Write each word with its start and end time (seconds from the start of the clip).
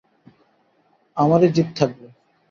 আমারই 1.17 1.49
জিত 1.55 1.67
থাকবে। 1.77 2.05